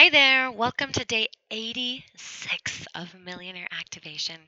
Hi 0.00 0.08
there. 0.08 0.50
Welcome 0.50 0.92
to 0.92 1.04
day 1.04 1.28
86 1.50 2.86
of 2.94 3.14
Millionaire 3.22 3.68
Activation. 3.70 4.40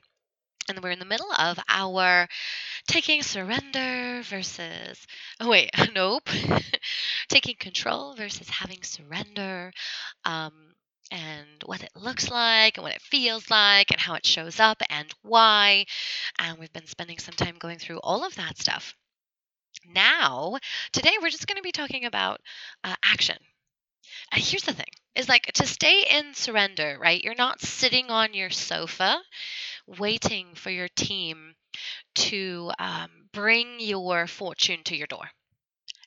And 0.67 0.81
we're 0.81 0.89
in 0.89 0.97
the 0.97 1.05
middle 1.05 1.31
of 1.31 1.59
our 1.69 2.27
taking 2.87 3.21
surrender 3.21 4.23
versus, 4.23 5.05
oh, 5.39 5.51
wait, 5.51 5.69
nope. 5.93 6.27
taking 7.29 7.55
control 7.59 8.15
versus 8.15 8.49
having 8.49 8.81
surrender. 8.81 9.71
Um, 10.25 10.73
and 11.11 11.61
what 11.67 11.83
it 11.83 11.91
looks 11.95 12.31
like 12.31 12.77
and 12.77 12.83
what 12.83 12.95
it 12.95 13.01
feels 13.03 13.51
like 13.51 13.91
and 13.91 14.01
how 14.01 14.15
it 14.15 14.25
shows 14.25 14.59
up 14.59 14.81
and 14.89 15.13
why. 15.21 15.85
And 16.39 16.57
we've 16.57 16.73
been 16.73 16.87
spending 16.87 17.19
some 17.19 17.35
time 17.35 17.57
going 17.59 17.77
through 17.77 17.99
all 17.99 18.25
of 18.25 18.33
that 18.37 18.57
stuff. 18.57 18.95
Now, 19.85 20.57
today 20.93 21.13
we're 21.21 21.29
just 21.29 21.45
going 21.45 21.57
to 21.57 21.61
be 21.61 21.71
talking 21.71 22.05
about 22.05 22.41
uh, 22.83 22.95
action. 23.05 23.37
And 24.31 24.41
here's 24.41 24.63
the 24.63 24.73
thing 24.73 24.87
is 25.15 25.29
like 25.29 25.45
to 25.53 25.65
stay 25.67 26.05
in 26.09 26.33
surrender, 26.33 26.97
right? 26.99 27.23
You're 27.23 27.35
not 27.35 27.61
sitting 27.61 28.09
on 28.09 28.33
your 28.33 28.49
sofa 28.49 29.21
waiting 29.87 30.55
for 30.55 30.69
your 30.71 30.87
team 30.89 31.55
to 32.15 32.71
um, 32.79 33.09
bring 33.33 33.79
your 33.79 34.27
fortune 34.27 34.83
to 34.85 34.95
your 34.97 35.07
door. 35.07 35.29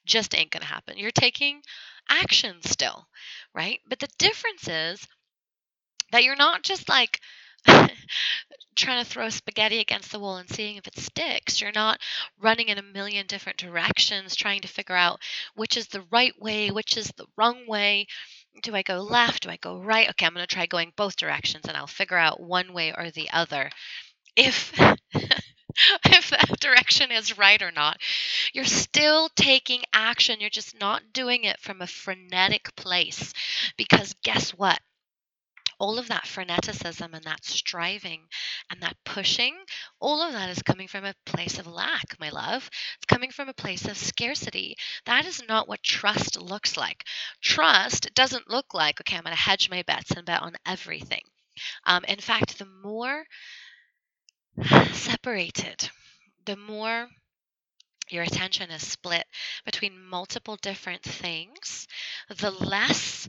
Just 0.07 0.35
ain't 0.37 0.51
going 0.51 0.63
to 0.63 0.69
happen. 0.69 0.99
You're 0.99 1.11
taking 1.11 1.63
action 2.09 2.63
still, 2.63 3.09
right? 3.55 3.81
But 3.89 4.01
the 4.01 4.09
difference 4.19 4.69
is 4.69 5.07
that 6.13 6.25
you're 6.25 6.37
not 6.37 6.63
just 6.63 6.89
like 6.89 7.21
trying 8.77 9.03
to 9.03 9.11
throw 9.11 9.29
spaghetti 9.29 9.81
against 9.81 10.13
the 10.13 10.21
wall 10.21 10.37
and 10.37 10.49
seeing 10.49 10.77
if 10.77 10.87
it 10.87 10.97
sticks. 10.99 11.61
You're 11.61 11.73
not 11.73 12.01
running 12.41 12.69
in 12.69 12.79
a 12.79 12.83
million 12.83 13.27
different 13.27 13.59
directions 13.59 14.37
trying 14.37 14.61
to 14.63 14.69
figure 14.69 14.95
out 14.97 15.21
which 15.55 15.77
is 15.77 15.89
the 15.89 16.05
right 16.13 16.35
way, 16.41 16.71
which 16.71 16.97
is 16.97 17.13
the 17.17 17.27
wrong 17.37 17.67
way. 17.67 18.07
Do 18.63 18.75
I 18.75 18.83
go 18.83 18.99
left? 19.01 19.45
Do 19.45 19.51
I 19.51 19.57
go 19.57 19.79
right? 19.79 20.11
Okay, 20.11 20.27
I'm 20.27 20.35
going 20.35 20.47
to 20.47 20.55
try 20.55 20.67
going 20.67 20.93
both 20.97 21.17
directions 21.17 21.67
and 21.67 21.77
I'll 21.77 21.87
figure 21.87 22.19
out 22.19 22.39
one 22.41 22.73
way 22.75 22.93
or 22.93 23.11
the 23.11 23.31
other. 23.31 23.71
If 24.37 24.73
if 26.07 26.31
that 26.31 26.61
direction 26.61 27.13
is 27.13 27.39
right 27.39 27.61
or 27.63 27.71
not. 27.73 27.99
You're 28.53 28.65
still 28.65 29.29
taking 29.37 29.83
action. 29.93 30.41
You're 30.41 30.51
just 30.51 30.79
not 30.81 31.13
doing 31.13 31.45
it 31.45 31.61
from 31.61 31.83
a 31.83 31.87
frenetic 31.87 32.75
place. 32.77 33.33
Because 33.77 34.15
guess 34.23 34.51
what? 34.53 34.81
All 35.79 35.99
of 35.99 36.09
that 36.09 36.25
freneticism 36.25 37.13
and 37.13 37.25
that 37.25 37.45
striving 37.45 38.23
and 38.71 38.81
that 38.83 38.97
pushing, 39.05 39.55
all 40.01 40.23
of 40.23 40.33
that 40.33 40.51
is 40.51 40.63
coming 40.63 40.89
from 40.89 41.05
a 41.05 41.15
place 41.25 41.59
of 41.59 41.67
lack, 41.67 42.19
my 42.19 42.31
love. 42.31 42.69
It's 42.97 43.07
coming 43.07 43.31
from 43.31 43.49
a 43.49 43.55
place 43.55 43.85
of 43.87 43.97
scarcity. 43.97 44.77
That 45.05 45.27
is 45.27 45.43
not 45.49 45.69
what 45.69 45.83
trust 45.83 46.41
looks 46.41 46.77
like. 46.77 47.05
Trust 47.43 48.15
doesn't 48.15 48.51
look 48.51 48.75
like, 48.75 49.01
okay, 49.01 49.17
I'm 49.17 49.25
going 49.25 49.37
to 49.37 49.41
hedge 49.41 49.71
my 49.71 49.83
bets 49.83 50.13
and 50.13 50.25
bet 50.25 50.43
on 50.43 50.55
everything. 50.67 51.23
Um, 51.85 52.05
in 52.05 52.19
fact, 52.19 52.59
the 52.59 52.67
more 52.67 53.25
separated, 54.93 55.91
the 56.45 56.57
more 56.57 57.09
your 58.09 58.23
attention 58.23 58.71
is 58.71 58.87
split 58.87 59.25
between 59.65 60.01
multiple 60.01 60.57
different 60.63 61.03
things, 61.03 61.87
the 62.39 62.51
less 62.51 63.29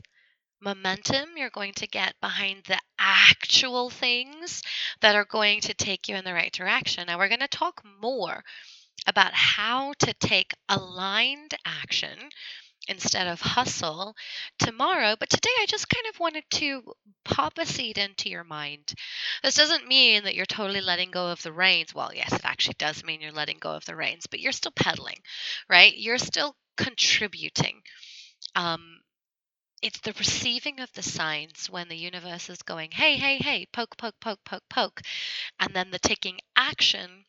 momentum 0.60 1.30
you're 1.36 1.50
going 1.50 1.72
to 1.74 1.86
get 1.86 2.14
behind 2.20 2.62
the 2.66 2.78
actual 2.98 3.90
things 3.90 4.62
that 5.00 5.14
are 5.14 5.24
going 5.24 5.60
to 5.62 5.74
take 5.74 6.08
you 6.08 6.16
in 6.16 6.24
the 6.24 6.32
right 6.32 6.52
direction. 6.52 7.06
Now, 7.06 7.18
we're 7.18 7.28
going 7.28 7.40
to 7.40 7.48
talk 7.48 7.82
more 8.00 8.42
about 9.06 9.32
how 9.32 9.92
to 10.00 10.14
take 10.14 10.54
aligned 10.68 11.54
action 11.64 12.18
instead 12.88 13.26
of 13.26 13.40
hustle 13.40 14.14
tomorrow. 14.58 15.14
But 15.18 15.30
today 15.30 15.50
I 15.60 15.66
just 15.66 15.88
kind 15.88 16.06
of 16.12 16.18
wanted 16.20 16.44
to 16.52 16.82
pop 17.24 17.58
a 17.58 17.66
seed 17.66 17.98
into 17.98 18.30
your 18.30 18.44
mind. 18.44 18.94
This 19.42 19.54
doesn't 19.54 19.86
mean 19.86 20.24
that 20.24 20.34
you're 20.34 20.46
totally 20.46 20.80
letting 20.80 21.10
go 21.10 21.28
of 21.28 21.42
the 21.42 21.52
reins. 21.52 21.94
Well, 21.94 22.12
yes, 22.14 22.32
it 22.32 22.44
actually 22.44 22.76
does 22.78 23.04
mean 23.04 23.20
you're 23.20 23.32
letting 23.32 23.58
go 23.60 23.72
of 23.72 23.84
the 23.84 23.96
reins, 23.96 24.26
but 24.26 24.40
you're 24.40 24.52
still 24.52 24.72
pedaling, 24.72 25.18
right? 25.68 25.94
You're 25.96 26.18
still 26.18 26.56
contributing. 26.76 27.82
Um, 28.56 29.00
it's 29.82 30.00
the 30.00 30.14
receiving 30.18 30.80
of 30.80 30.92
the 30.92 31.02
signs 31.02 31.68
when 31.70 31.88
the 31.88 31.96
universe 31.96 32.50
is 32.50 32.62
going, 32.62 32.90
hey, 32.90 33.16
hey, 33.16 33.38
hey, 33.38 33.66
poke, 33.72 33.96
poke, 33.96 34.18
poke, 34.20 34.44
poke, 34.44 34.68
poke, 34.68 35.02
and 35.60 35.74
then 35.74 35.90
the 35.90 35.98
taking 35.98 36.38
action 36.56 37.24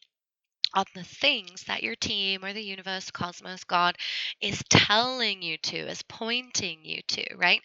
on 0.73 0.85
the 0.93 1.03
things 1.03 1.63
that 1.63 1.83
your 1.83 1.95
team 1.95 2.43
or 2.45 2.53
the 2.53 2.63
universe, 2.63 3.11
cosmos, 3.11 3.63
God 3.63 3.95
is 4.41 4.63
telling 4.69 5.41
you 5.41 5.57
to, 5.57 5.77
is 5.77 6.03
pointing 6.03 6.79
you 6.83 7.01
to, 7.07 7.35
right? 7.35 7.61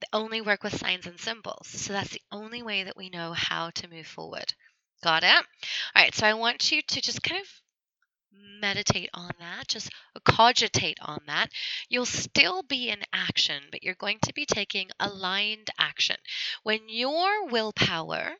They 0.00 0.06
only 0.12 0.40
work 0.40 0.62
with 0.62 0.78
signs 0.78 1.06
and 1.06 1.18
symbols. 1.18 1.68
So 1.68 1.92
that's 1.92 2.10
the 2.10 2.22
only 2.32 2.62
way 2.62 2.84
that 2.84 2.96
we 2.96 3.10
know 3.10 3.32
how 3.32 3.70
to 3.70 3.88
move 3.88 4.06
forward. 4.06 4.54
Got 5.02 5.24
it? 5.24 5.28
All 5.34 5.42
right, 5.96 6.14
so 6.14 6.26
I 6.26 6.34
want 6.34 6.70
you 6.72 6.82
to 6.82 7.00
just 7.00 7.22
kind 7.22 7.40
of 7.40 7.48
meditate 8.60 9.10
on 9.14 9.30
that, 9.38 9.68
just 9.68 9.90
cogitate 10.24 10.98
on 11.02 11.20
that. 11.26 11.50
You'll 11.88 12.06
still 12.06 12.62
be 12.62 12.88
in 12.90 13.02
action, 13.12 13.62
but 13.70 13.82
you're 13.82 13.94
going 13.94 14.18
to 14.22 14.32
be 14.32 14.46
taking 14.46 14.90
aligned 15.00 15.70
action. 15.78 16.16
When 16.62 16.88
your 16.88 17.46
willpower 17.46 18.36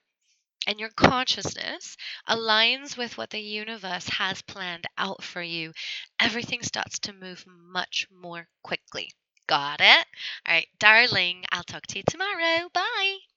and 0.67 0.79
your 0.79 0.91
consciousness 0.91 1.97
aligns 2.29 2.97
with 2.99 3.17
what 3.17 3.31
the 3.31 3.41
universe 3.41 4.09
has 4.09 4.43
planned 4.43 4.87
out 4.99 5.23
for 5.25 5.43
you, 5.43 5.73
everything 6.21 6.63
starts 6.63 6.99
to 7.01 7.13
move 7.15 7.45
much 7.47 8.07
more 8.11 8.47
quickly. 8.63 9.13
Got 9.47 9.81
it? 9.81 10.07
All 10.47 10.55
right, 10.55 10.69
darling, 10.79 11.45
I'll 11.51 11.65
talk 11.65 11.87
to 11.89 11.99
you 11.99 12.05
tomorrow. 12.07 12.69
Bye. 12.75 13.24